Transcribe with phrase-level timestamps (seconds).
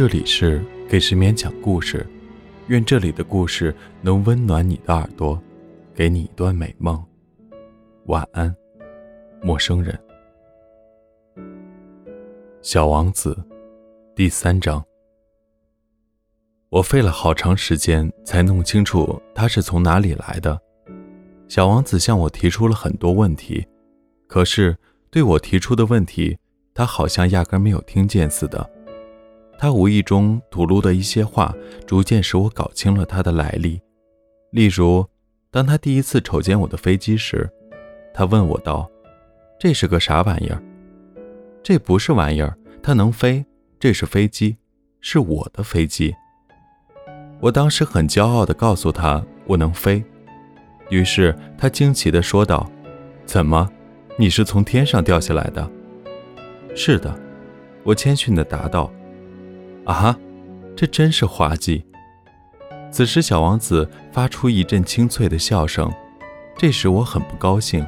[0.00, 2.06] 这里是给失眠讲故事，
[2.68, 5.38] 愿这里的故事能温暖你的耳朵，
[5.94, 7.04] 给你一段美梦。
[8.06, 8.56] 晚安，
[9.42, 10.00] 陌生人。
[12.62, 13.36] 小王子，
[14.16, 14.82] 第三章。
[16.70, 20.58] 我费了好长时间才弄清楚他是从哪里来的。
[21.46, 23.66] 小王子向我提出了很多问题，
[24.26, 24.74] 可是
[25.10, 26.38] 对我提出的问题，
[26.72, 28.66] 他好像压根没有听见似的。
[29.60, 31.54] 他无意中吐露的一些话，
[31.86, 33.78] 逐渐使我搞清了他的来历。
[34.52, 35.04] 例如，
[35.50, 37.46] 当他第一次瞅见我的飞机时，
[38.14, 38.90] 他问我道
[39.60, 40.62] ：“这是个啥玩意儿
[41.62, 43.44] ？”“这不是玩意儿，它能飞。
[43.78, 44.56] 这是飞机，
[45.02, 46.14] 是我的飞机。”
[47.38, 50.02] 我当时很骄傲地告诉他我能飞，
[50.88, 52.66] 于是他惊奇地说道
[53.26, 53.68] ：“怎么，
[54.16, 55.70] 你是从天上掉下来的
[56.74, 57.14] ？”“是的。”
[57.84, 58.90] 我谦逊地答道。
[59.92, 60.18] “啊，
[60.76, 61.84] 这真是滑稽。”
[62.90, 65.92] 此时，小王子发出一阵清脆的笑声，
[66.56, 67.86] 这时我很不高兴。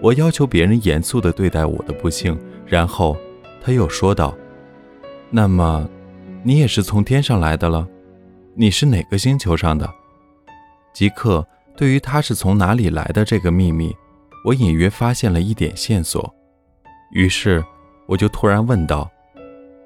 [0.00, 3.16] 我要求别人严肃地对待我的不幸，然后
[3.62, 4.34] 他又说道
[5.30, 5.88] ：“那么，
[6.42, 7.86] 你也是从天上来的了？”
[8.56, 9.88] 你是哪个星球上的？
[10.92, 11.44] 吉克
[11.76, 13.92] 对于他是从哪里来的这个秘密，
[14.44, 16.32] 我隐约发现了一点线索。
[17.12, 17.64] 于是，
[18.06, 19.10] 我就突然问道：“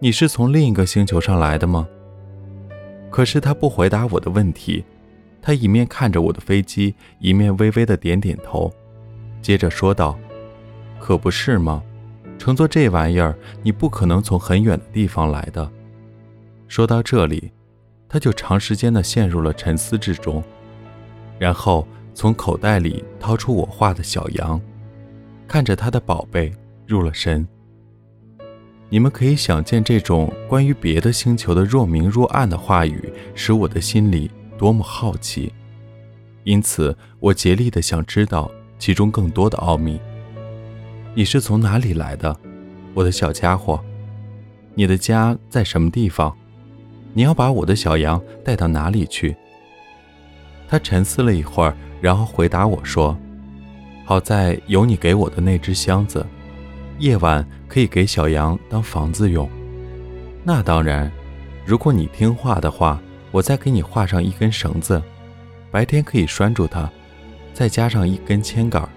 [0.01, 1.89] 你是从另一个星球上来的吗？”
[3.11, 4.85] 可是他不回答我的问题，
[5.41, 8.73] 他一面看着我的飞机，一面微微的点点头，
[9.41, 10.19] 接着说道
[11.01, 11.83] ：“可不是吗？
[12.39, 15.71] 乘坐这玩意儿，你不可能从很远的地方来的。”
[16.69, 17.51] 说到这里。
[18.11, 20.43] 他就长时间的陷入了沉思之中，
[21.39, 24.59] 然后从口袋里掏出我画的小羊，
[25.47, 26.51] 看着他的宝贝
[26.87, 27.47] 入了神。
[28.91, 35.53] 你们可以想见，这种关于别的星球的若明若暗的话语，使我的心里多么好奇。
[36.45, 40.01] 因此，我竭力的想知道其中更多的奥秘。
[41.15, 42.35] 你是从哪里来的，
[42.95, 43.79] 我的小家伙？
[44.75, 46.35] 你的家在什么地方？
[47.13, 49.37] 你要把我的小羊带到哪里去？
[50.67, 53.15] 他沉思了一会儿，然后回答我说
[54.07, 56.25] ：“好在有你给我的那只箱子，
[56.99, 59.49] 夜晚可以给小羊当房子用。
[60.45, 61.11] 那当然，
[61.65, 63.01] 如果你听话的话，
[63.31, 65.03] 我再给你画上一根绳子，
[65.71, 66.91] 白天可以拴住它，
[67.53, 68.89] 再加上一根铅杆。”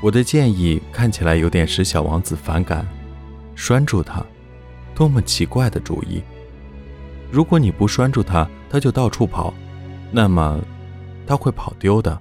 [0.00, 2.86] 我的建议看起来有点使小王子反感，
[3.54, 4.24] 拴住它。
[4.94, 6.22] 多么奇怪的主意！
[7.30, 9.52] 如果你不拴住它，它就到处跑，
[10.12, 10.60] 那么
[11.26, 12.16] 它会跑丢的。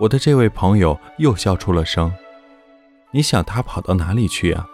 [0.00, 2.12] 我的这位朋友又笑出了声。
[3.10, 4.68] 你想它跑到哪里去啊？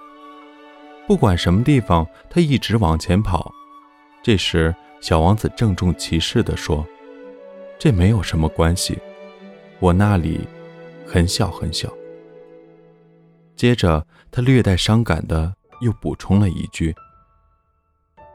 [1.06, 3.52] 不管什么地方，它一直往前跑。
[4.22, 6.86] 这时，小王子郑重其事地说
[7.78, 8.98] ：“这没有什么关系，
[9.80, 10.40] 我那里
[11.06, 11.92] 很小很小。”
[13.54, 15.54] 接着，他略带伤感的。
[15.80, 16.94] 又补充了一句：“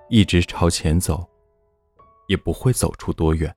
[0.09, 1.27] 一直朝前走，
[2.27, 3.55] 也不会走出多远。”